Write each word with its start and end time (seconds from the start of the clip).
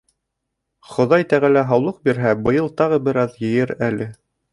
Хоҙай 0.93 1.25
Тәғәлә 1.33 1.61
һаулыҡ 1.71 1.99
бирһә, 2.09 2.31
быйыл 2.47 2.71
тағы 2.81 2.99
бер 3.09 3.21
аҙ 3.25 3.37
йыйыр 3.45 3.75
әле. 3.91 4.09